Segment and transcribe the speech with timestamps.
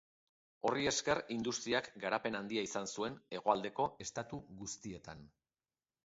[0.67, 5.21] Horri esker industriak garapen handia izan zuen Hegoaldeko estatu guztietan.